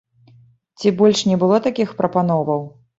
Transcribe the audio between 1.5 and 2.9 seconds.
такіх прапановаў?